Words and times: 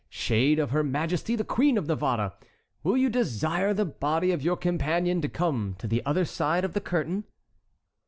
Shade 0.09 0.57
of 0.57 0.71
her 0.71 0.81
majesty 0.83 1.35
the 1.35 1.43
Queen 1.43 1.77
of 1.77 1.85
Navarre, 1.85 2.33
will 2.81 2.97
you 2.97 3.07
desire 3.07 3.71
the 3.71 3.85
body 3.85 4.31
of 4.31 4.41
your 4.41 4.57
companion 4.57 5.21
to 5.21 5.29
come 5.29 5.75
to 5.77 5.87
the 5.87 6.03
other 6.07 6.25
side 6.25 6.65
of 6.65 6.73
the 6.73 6.81
curtain?" 6.81 7.25